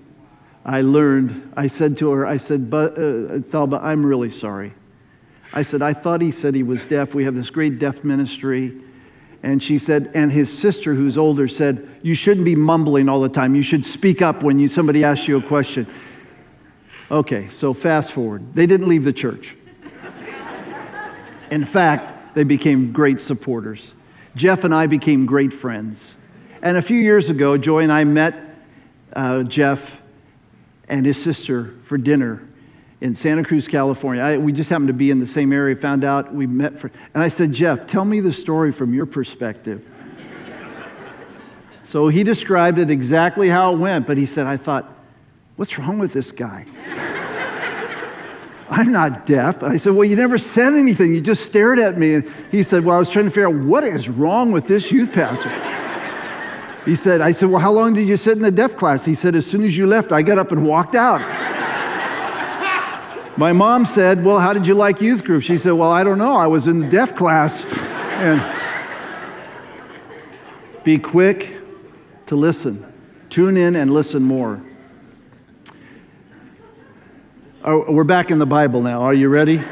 [0.66, 4.74] I learned, I said to her, I said, but, uh, Thelma, I'm really sorry.
[5.54, 7.14] I said, I thought he said he was deaf.
[7.14, 8.74] We have this great deaf ministry.
[9.44, 13.30] And she said, and his sister, who's older, said, You shouldn't be mumbling all the
[13.30, 13.56] time.
[13.56, 15.86] You should speak up when you, somebody asks you a question.
[17.12, 18.56] Okay, so fast forward.
[18.56, 19.56] They didn't leave the church.
[21.52, 23.94] In fact, they became great supporters.
[24.36, 26.16] Jeff and I became great friends.
[26.64, 28.34] And a few years ago, Joy and I met
[29.14, 30.02] uh, Jeff
[30.88, 32.48] and his sister for dinner
[33.02, 34.24] in Santa Cruz, California.
[34.24, 36.90] I, we just happened to be in the same area, found out we met for,
[37.14, 39.90] and I said, Jeff, tell me the story from your perspective.
[41.84, 44.94] so he described it exactly how it went, but he said, I thought,
[45.58, 46.66] what's wrong with this guy?
[48.70, 49.62] I'm not deaf.
[49.62, 51.14] I said, Well, you never said anything.
[51.14, 52.16] You just stared at me.
[52.16, 54.92] And he said, Well, I was trying to figure out what is wrong with this
[54.92, 55.50] youth pastor.
[56.86, 59.06] He said, I said, Well, how long did you sit in the deaf class?
[59.06, 61.22] He said, As soon as you left, I got up and walked out.
[63.38, 65.44] My mom said, Well, how did you like youth group?
[65.44, 66.34] She said, Well, I don't know.
[66.34, 67.66] I was in the deaf class.
[68.20, 68.44] And
[70.84, 71.58] be quick
[72.28, 72.86] to listen.
[73.30, 74.62] Tune in and listen more.
[77.64, 79.04] Oh, we're back in the Bible now.
[79.04, 79.64] Are you ready?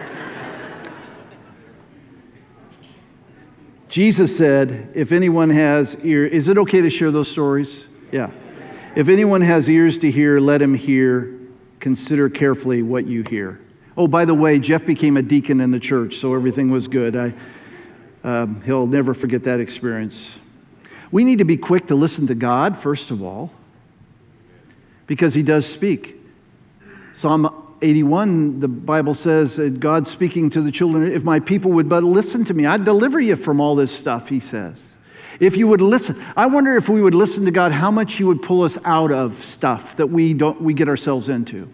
[3.91, 7.85] Jesus said, If anyone has ear, is it okay to share those stories?
[8.09, 8.31] Yeah.
[8.95, 11.37] If anyone has ears to hear, let him hear.
[11.81, 13.59] Consider carefully what you hear.
[13.97, 17.17] Oh, by the way, Jeff became a deacon in the church, so everything was good.
[17.17, 17.33] I,
[18.23, 20.39] um, he'll never forget that experience.
[21.11, 23.51] We need to be quick to listen to God, first of all,
[25.05, 26.15] because He does speak.
[27.11, 32.03] Psalm 81, the Bible says God speaking to the children, if my people would but
[32.03, 34.83] listen to me, I'd deliver you from all this stuff, He says.
[35.39, 38.23] If you would listen, I wonder if we would listen to God, how much He
[38.23, 41.67] would pull us out of stuff that we, don't, we get ourselves into.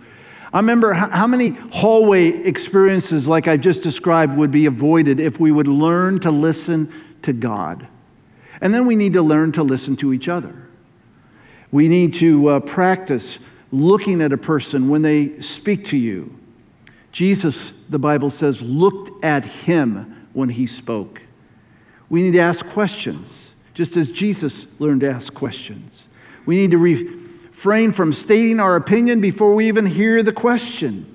[0.54, 5.52] I remember how many hallway experiences like I just described would be avoided if we
[5.52, 6.91] would learn to listen
[7.24, 7.86] to God.
[8.62, 10.56] And then we need to learn to listen to each other.
[11.72, 13.39] We need to uh, practice
[13.71, 16.34] looking at a person when they speak to you.
[17.12, 21.21] Jesus, the Bible says, looked at him when he spoke.
[22.10, 26.08] We need to ask questions, just as Jesus learned to ask questions.
[26.45, 31.13] We need to refrain from stating our opinion before we even hear the question.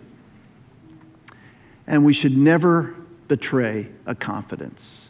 [1.86, 2.94] And we should never
[3.28, 5.08] betray a confidence.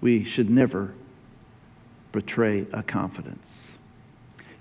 [0.00, 0.92] We should never
[2.12, 3.63] betray a confidence.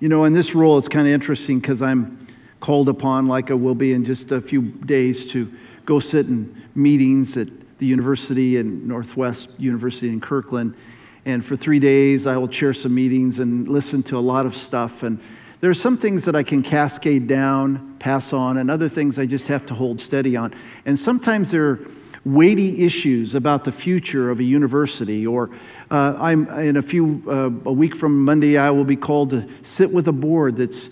[0.03, 2.27] You know, in this role, it's kind of interesting because I'm
[2.59, 5.49] called upon, like I will be in just a few days, to
[5.85, 10.75] go sit in meetings at the university and Northwest University in Kirkland.
[11.23, 14.55] And for three days, I will chair some meetings and listen to a lot of
[14.55, 15.03] stuff.
[15.03, 15.21] And
[15.61, 19.25] there are some things that I can cascade down, pass on, and other things I
[19.25, 20.53] just have to hold steady on.
[20.85, 21.79] And sometimes there are
[22.25, 25.27] weighty issues about the future of a university.
[25.27, 25.49] Or
[25.91, 29.47] uh, I'm in a few uh, a week from Monday, I will be called to
[29.63, 30.89] sit with a board that's.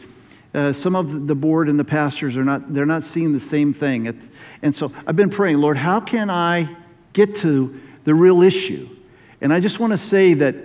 [0.53, 3.71] Uh, some of the board and the pastors are not they're not seeing the same
[3.71, 4.05] thing
[4.61, 6.67] and so i've been praying lord how can i
[7.13, 8.85] get to the real issue
[9.39, 10.55] and i just want to say that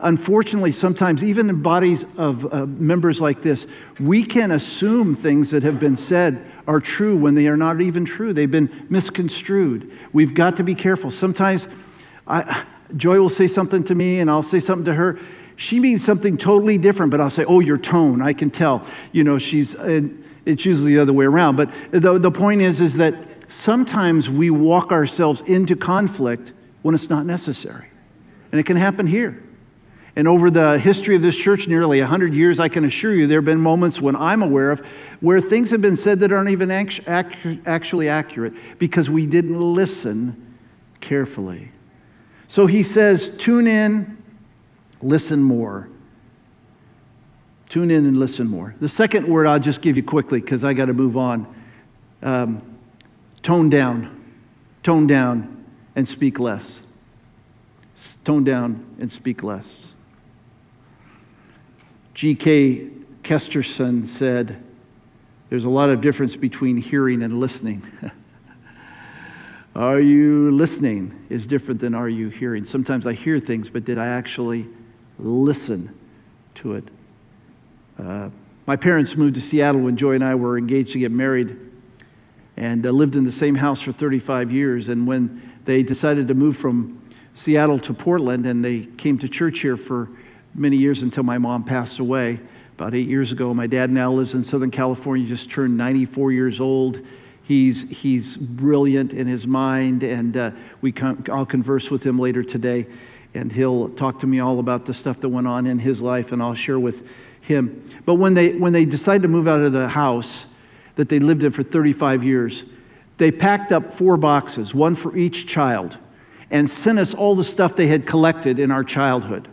[0.00, 3.68] unfortunately sometimes even in bodies of uh, members like this
[4.00, 8.04] we can assume things that have been said are true when they are not even
[8.04, 8.32] true.
[8.32, 9.90] They've been misconstrued.
[10.12, 11.10] We've got to be careful.
[11.10, 11.68] Sometimes
[12.26, 12.64] I,
[12.96, 15.18] Joy will say something to me and I'll say something to her.
[15.56, 18.84] She means something totally different, but I'll say, Oh, your tone, I can tell.
[19.12, 21.56] You know, she's, it's usually the other way around.
[21.56, 23.14] But the, the point is, is that
[23.48, 26.52] sometimes we walk ourselves into conflict
[26.82, 27.86] when it's not necessary.
[28.52, 29.42] And it can happen here.
[30.16, 33.38] And over the history of this church, nearly 100 years, I can assure you there
[33.38, 34.80] have been moments when I'm aware of
[35.20, 40.56] where things have been said that aren't even actually accurate because we didn't listen
[41.00, 41.70] carefully.
[42.48, 44.16] So he says, tune in,
[45.02, 45.90] listen more.
[47.68, 48.74] Tune in and listen more.
[48.80, 51.54] The second word I'll just give you quickly because I got to move on.
[52.22, 52.62] Um,
[53.42, 54.32] tone down,
[54.82, 56.80] tone down, and speak less.
[58.24, 59.85] Tone down and speak less.
[62.16, 62.88] G.K.
[63.24, 64.56] Chesterton said,
[65.50, 67.86] There's a lot of difference between hearing and listening.
[69.76, 72.64] are you listening is different than are you hearing.
[72.64, 74.66] Sometimes I hear things, but did I actually
[75.18, 75.94] listen
[76.54, 76.84] to it?
[77.98, 78.30] Uh,
[78.64, 81.54] my parents moved to Seattle when Joy and I were engaged to get married
[82.56, 84.88] and uh, lived in the same house for 35 years.
[84.88, 86.98] And when they decided to move from
[87.34, 90.08] Seattle to Portland and they came to church here for
[90.56, 92.40] many years until my mom passed away
[92.74, 93.52] about eight years ago.
[93.54, 97.00] My dad now lives in Southern California, just turned 94 years old.
[97.42, 102.42] He's, he's brilliant in his mind, and uh, we con- I'll converse with him later
[102.42, 102.86] today,
[103.34, 106.32] and he'll talk to me all about the stuff that went on in his life,
[106.32, 107.08] and I'll share with
[107.40, 107.88] him.
[108.04, 110.46] But when they, when they decided to move out of the house
[110.96, 112.64] that they lived in for 35 years,
[113.18, 115.96] they packed up four boxes, one for each child,
[116.50, 119.48] and sent us all the stuff they had collected in our childhood.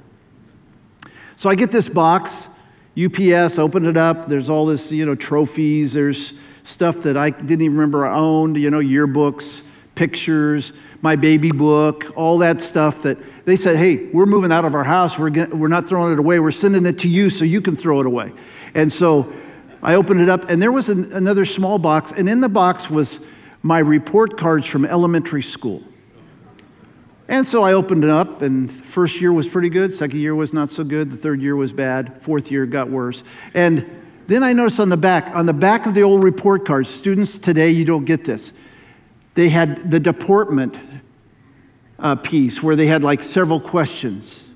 [1.43, 2.47] So I get this box,
[2.97, 4.29] UPS, open it up.
[4.29, 5.91] There's all this, you know, trophies.
[5.91, 6.31] There's
[6.63, 9.61] stuff that I didn't even remember I owned, you know, yearbooks,
[9.93, 10.71] pictures,
[11.01, 14.85] my baby book, all that stuff that they said, hey, we're moving out of our
[14.85, 15.19] house.
[15.19, 16.39] We're, get, we're not throwing it away.
[16.39, 18.31] We're sending it to you so you can throw it away.
[18.73, 19.33] And so
[19.81, 22.89] I opened it up, and there was an, another small box, and in the box
[22.89, 23.19] was
[23.63, 25.83] my report cards from elementary school.
[27.33, 29.91] And so I opened it up, and first year was pretty good.
[29.91, 31.09] Second year was not so good.
[31.09, 32.21] The third year was bad.
[32.21, 33.23] Fourth year got worse.
[33.55, 33.89] And
[34.27, 37.39] then I noticed on the back, on the back of the old report cards, students
[37.39, 38.53] today, you don't get this.
[39.33, 40.77] They had the deportment
[41.97, 44.47] uh, piece where they had like several questions.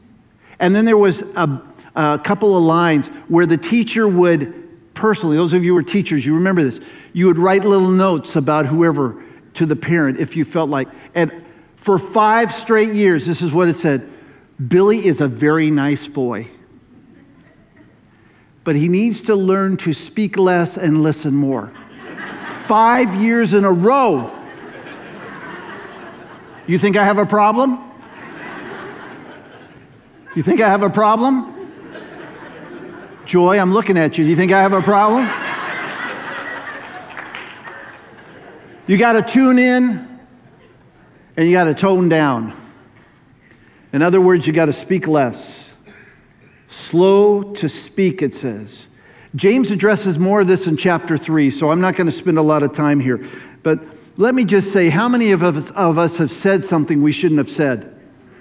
[0.59, 1.59] And then there was a,
[1.95, 6.27] a couple of lines where the teacher would personally, those of you who are teachers,
[6.27, 6.79] you remember this,
[7.11, 9.19] you would write little notes about whoever
[9.55, 10.87] to the parent if you felt like.
[11.15, 11.43] And
[11.77, 14.09] for five straight years, this is what it said
[14.67, 16.47] Billy is a very nice boy.
[18.63, 21.71] But he needs to learn to speak less and listen more.
[22.65, 24.29] five years in a row.
[26.65, 27.79] You think I have a problem?
[30.35, 31.53] You think I have a problem?
[33.25, 34.25] Joy, I'm looking at you.
[34.25, 35.25] Do you think I have a problem?
[38.87, 40.16] You got to tune in
[41.37, 42.53] and you got to tone down.
[43.93, 45.73] In other words, you got to speak less.
[46.67, 48.87] Slow to speak, it says.
[49.35, 52.41] James addresses more of this in chapter 3, so I'm not going to spend a
[52.41, 53.25] lot of time here.
[53.61, 53.79] But
[54.17, 57.37] let me just say how many of us, of us have said something we shouldn't
[57.37, 57.95] have said?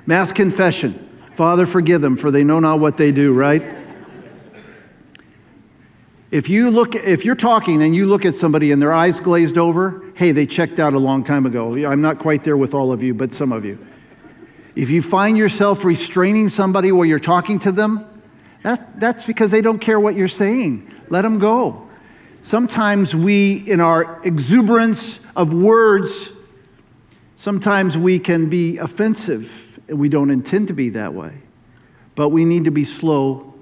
[0.07, 1.03] Mass confession.
[1.34, 3.62] Father, forgive them, for they know not what they do, right?
[6.31, 9.57] If you look, if you're talking and you look at somebody and their eyes glazed
[9.57, 11.74] over, hey, they checked out a long time ago.
[11.87, 13.79] I'm not quite there with all of you, but some of you.
[14.74, 18.05] If you find yourself restraining somebody while you're talking to them,
[18.62, 20.93] that, that's because they don't care what you're saying.
[21.09, 21.89] Let them go.
[22.43, 26.33] Sometimes we, in our exuberance of words,
[27.37, 31.33] sometimes we can be offensive and we don't intend to be that way,
[32.16, 33.55] but we need to be slow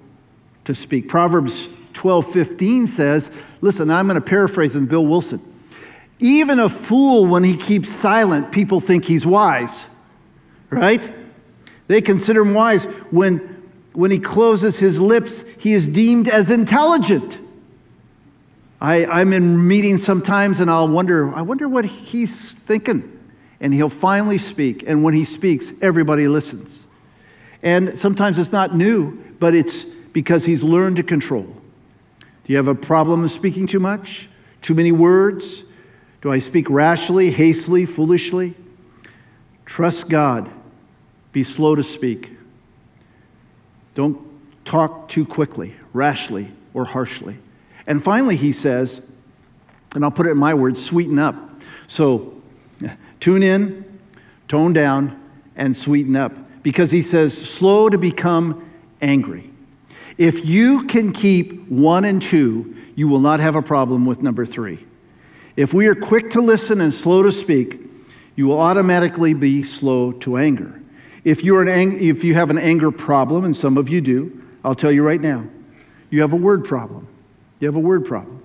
[0.64, 1.08] to speak.
[1.08, 3.30] Proverbs 12 15 says,
[3.60, 5.40] listen, I'm going to paraphrase in Bill Wilson.
[6.18, 9.86] Even a fool, when he keeps silent, people think he's wise,
[10.70, 11.12] right?
[11.86, 12.84] They consider him wise.
[13.10, 13.38] When,
[13.92, 17.38] when he closes his lips, he is deemed as intelligent.
[18.80, 23.10] I, I'm in meetings sometimes and I'll wonder, I wonder what he's thinking
[23.60, 24.84] and he'll finally speak.
[24.86, 26.86] And when he speaks, everybody listens.
[27.62, 31.46] And sometimes it's not new, but it's because he's learned to control.
[32.44, 34.28] Do you have a problem speaking too much?
[34.62, 35.64] Too many words?
[36.20, 38.54] Do I speak rashly, hastily, foolishly?
[39.66, 40.50] Trust God.
[41.32, 42.30] Be slow to speak.
[43.94, 44.20] Don't
[44.64, 47.38] talk too quickly, rashly, or harshly.
[47.86, 49.10] And finally, he says,
[49.94, 51.34] and I'll put it in my words, sweeten up.
[51.86, 52.34] So
[53.20, 53.98] Tune in,
[54.48, 55.20] tone down,
[55.56, 56.32] and sweeten up.
[56.62, 58.70] Because he says, slow to become
[59.00, 59.50] angry.
[60.16, 64.46] If you can keep one and two, you will not have a problem with number
[64.46, 64.78] three.
[65.56, 67.80] If we are quick to listen and slow to speak,
[68.36, 70.80] you will automatically be slow to anger.
[71.24, 74.42] If, you're an ang- if you have an anger problem, and some of you do,
[74.64, 75.46] I'll tell you right now,
[76.10, 77.08] you have a word problem.
[77.60, 78.42] You have a word problem.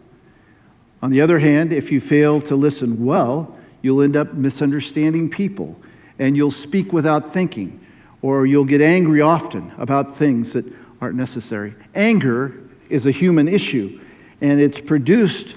[1.01, 5.77] On the other hand, if you fail to listen well, You'll end up misunderstanding people,
[6.17, 7.79] and you'll speak without thinking,
[8.21, 10.65] or you'll get angry often about things that
[11.01, 11.73] aren't necessary.
[11.95, 12.53] Anger
[12.89, 13.99] is a human issue,
[14.41, 15.55] and it's produced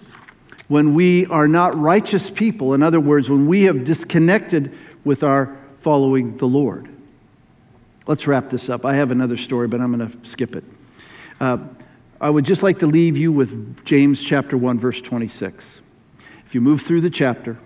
[0.69, 2.75] when we are not righteous people.
[2.75, 6.89] In other words, when we have disconnected with our following the Lord.
[8.07, 8.85] Let's wrap this up.
[8.85, 10.65] I have another story, but I'm going to skip it.
[11.41, 11.59] Uh,
[12.21, 15.81] I would just like to leave you with James chapter 1, verse 26.
[16.47, 17.59] If you move through the chapter,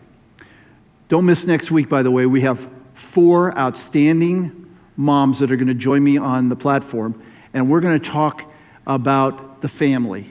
[1.09, 2.27] don't miss next week, by the way.
[2.27, 7.23] We have four outstanding moms that are going to join me on the platform,
[7.57, 8.53] and we're going to talk
[8.87, 10.31] about the family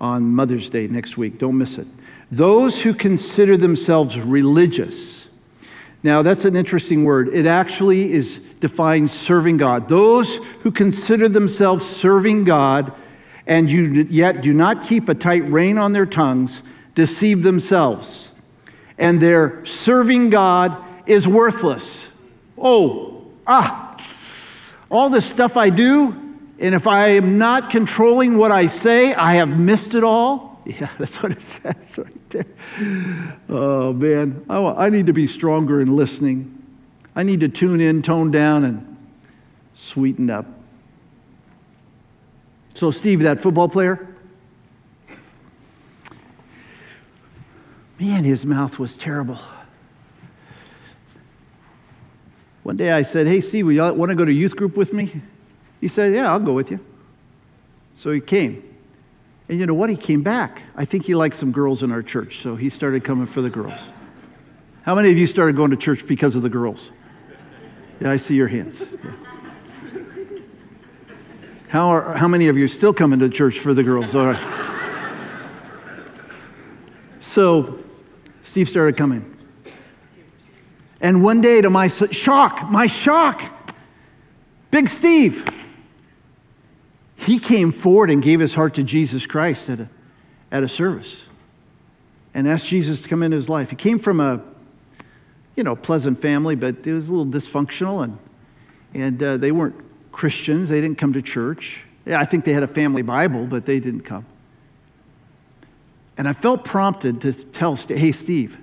[0.00, 1.36] on Mother's Day next week.
[1.36, 1.86] Don't miss it.
[2.30, 5.26] Those who consider themselves religious.
[6.04, 7.28] Now, that's an interesting word.
[7.34, 9.88] It actually is defines serving God.
[9.88, 12.92] Those who consider themselves serving God
[13.48, 16.62] and you yet do not keep a tight rein on their tongues
[16.94, 18.30] deceive themselves
[18.96, 22.14] and their serving God is worthless.
[22.56, 23.96] Oh, ah,
[24.88, 26.29] all this stuff I do,
[26.60, 30.48] and if I am not controlling what I say, I have missed it all.
[30.66, 32.46] Yeah, that's what it says right there.
[33.48, 34.44] Oh, man.
[34.48, 36.62] I, I need to be stronger in listening.
[37.16, 38.96] I need to tune in, tone down, and
[39.74, 40.46] sweeten up.
[42.74, 44.10] So, Steve, that football player,
[48.00, 49.38] Man, his mouth was terrible.
[52.62, 55.20] One day I said, Hey, Steve, you want to go to youth group with me?
[55.80, 56.80] He said, Yeah, I'll go with you.
[57.96, 58.62] So he came.
[59.48, 59.90] And you know what?
[59.90, 60.62] He came back.
[60.76, 63.50] I think he liked some girls in our church, so he started coming for the
[63.50, 63.90] girls.
[64.82, 66.92] How many of you started going to church because of the girls?
[68.00, 68.84] Yeah, I see your hands.
[69.04, 69.12] Yeah.
[71.68, 74.14] How, are, how many of you are still coming to church for the girls?
[74.14, 74.60] All right.
[77.18, 77.76] So
[78.42, 79.36] Steve started coming.
[81.00, 83.42] And one day, to my shock, my shock,
[84.70, 85.48] Big Steve,
[87.30, 89.88] he came forward and gave his heart to Jesus Christ at a,
[90.50, 91.22] at a service
[92.34, 93.70] and asked Jesus to come into his life.
[93.70, 94.42] He came from a,
[95.54, 98.18] you know, pleasant family, but it was a little dysfunctional, and,
[98.94, 99.76] and uh, they weren't
[100.10, 100.70] Christians.
[100.70, 101.84] They didn't come to church.
[102.04, 104.26] I think they had a family Bible, but they didn't come.
[106.18, 108.58] And I felt prompted to tell, hey, Steve,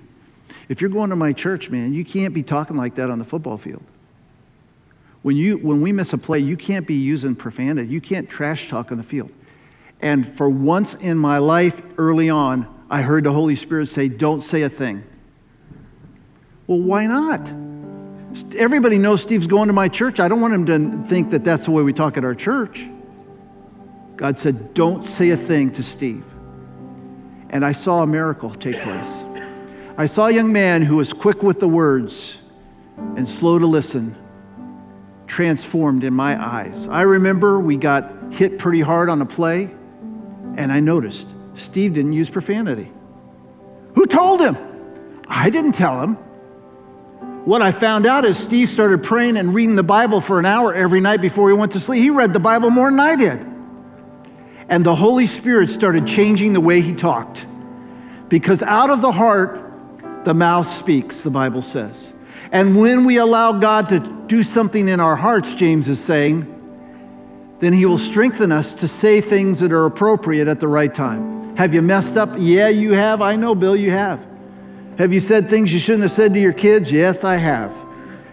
[0.68, 3.24] if you're going to my church, man, you can't be talking like that on the
[3.24, 3.82] football field.
[5.22, 7.88] When, you, when we miss a play, you can't be using profanity.
[7.88, 9.32] You can't trash talk on the field.
[10.00, 14.42] And for once in my life, early on, I heard the Holy Spirit say, Don't
[14.42, 15.04] say a thing.
[16.66, 17.48] Well, why not?
[18.56, 20.20] Everybody knows Steve's going to my church.
[20.20, 22.86] I don't want him to think that that's the way we talk at our church.
[24.16, 26.24] God said, Don't say a thing to Steve.
[27.50, 29.22] And I saw a miracle take place.
[29.96, 32.36] I saw a young man who was quick with the words
[33.16, 34.14] and slow to listen,
[35.28, 36.88] transformed in my eyes.
[36.88, 39.64] I remember we got hit pretty hard on a play,
[40.56, 42.90] and I noticed Steve didn't use profanity.
[43.94, 44.56] Who told him?
[45.28, 46.14] I didn't tell him.
[47.44, 50.74] What I found out is Steve started praying and reading the Bible for an hour
[50.74, 52.02] every night before he went to sleep.
[52.02, 53.38] He read the Bible more than I did.
[54.68, 57.46] And the Holy Spirit started changing the way he talked.
[58.28, 62.12] Because out of the heart, the mouth speaks, the Bible says.
[62.52, 66.54] And when we allow God to do something in our hearts, James is saying,
[67.60, 71.56] then he will strengthen us to say things that are appropriate at the right time.
[71.56, 72.30] Have you messed up?
[72.38, 73.20] Yeah, you have.
[73.20, 74.24] I know, Bill, you have.
[74.96, 76.92] Have you said things you shouldn't have said to your kids?
[76.92, 77.74] Yes, I have.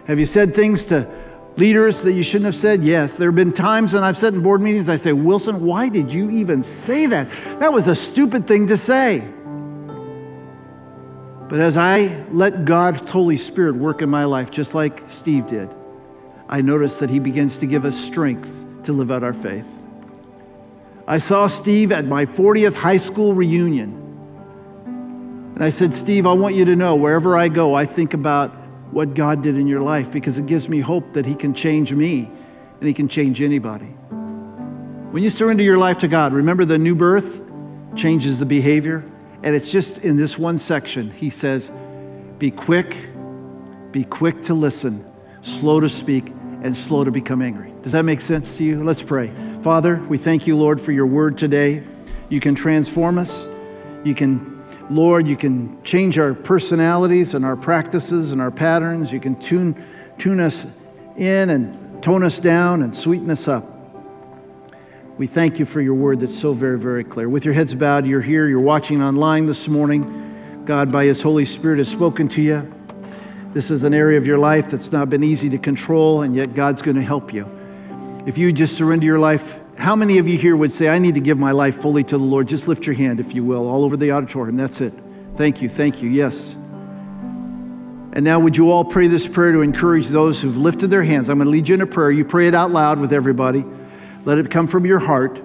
[0.06, 1.08] Have you said things to
[1.56, 2.84] leaders that you shouldn't have said?
[2.84, 3.16] Yes.
[3.16, 6.12] There have been times when I've said in board meetings, I say, Wilson, why did
[6.12, 7.28] you even say that?
[7.58, 9.26] That was a stupid thing to say.
[11.48, 15.72] But as I let God's Holy Spirit work in my life, just like Steve did,
[16.48, 19.66] I notice that He begins to give us strength to live out our faith.
[21.06, 24.02] I saw Steve at my 40th high school reunion.
[25.54, 28.50] And I said, Steve, I want you to know wherever I go, I think about
[28.90, 31.92] what God did in your life because it gives me hope that He can change
[31.92, 32.28] me
[32.80, 33.86] and He can change anybody.
[35.12, 37.40] When you surrender your life to God, remember the new birth
[37.94, 39.04] changes the behavior.
[39.46, 41.70] And it's just in this one section, He says,
[42.40, 42.96] Be quick,
[43.92, 45.08] be quick to listen,
[45.40, 46.30] slow to speak,
[46.64, 47.72] and slow to become angry.
[47.84, 48.82] Does that make sense to you?
[48.82, 49.30] Let's pray.
[49.62, 51.84] Father, we thank you, Lord, for your word today.
[52.28, 53.46] You can transform us.
[54.02, 59.12] You can, Lord, you can change our personalities and our practices and our patterns.
[59.12, 59.80] You can tune,
[60.18, 60.66] tune us
[61.16, 63.75] in and tone us down and sweeten us up.
[65.18, 67.26] We thank you for your word that's so very, very clear.
[67.26, 70.62] With your heads bowed, you're here, you're watching online this morning.
[70.66, 72.70] God, by His Holy Spirit, has spoken to you.
[73.54, 76.52] This is an area of your life that's not been easy to control, and yet
[76.52, 77.48] God's going to help you.
[78.26, 81.14] If you just surrender your life, how many of you here would say, I need
[81.14, 82.46] to give my life fully to the Lord?
[82.46, 84.58] Just lift your hand, if you will, all over the auditorium.
[84.58, 84.92] That's it.
[85.36, 86.52] Thank you, thank you, yes.
[88.12, 91.30] And now, would you all pray this prayer to encourage those who've lifted their hands?
[91.30, 92.10] I'm going to lead you in a prayer.
[92.10, 93.64] You pray it out loud with everybody.
[94.26, 95.40] Let it come from your heart.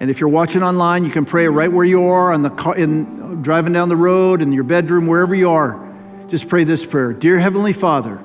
[0.00, 2.74] And if you're watching online, you can pray right where you are, on the car,
[2.74, 5.86] in, driving down the road, in your bedroom, wherever you are.
[6.26, 8.24] Just pray this prayer Dear Heavenly Father,